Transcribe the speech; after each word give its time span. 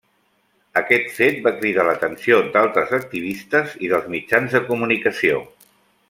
Aquest 0.79 1.11
fet 1.17 1.35
va 1.47 1.51
cridar 1.57 1.83
l'atenció 1.89 2.39
d'altres 2.57 2.95
activistes 3.01 3.75
i 3.89 3.93
dels 3.95 4.09
mitjans 4.17 4.57
de 4.59 4.63
comunicació. 4.71 5.43